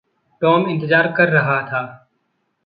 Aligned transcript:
Tom 0.41 0.67
इंतज़ार 0.69 1.11
कर 1.11 1.29
रहा 1.29 1.61
था। 1.61 1.81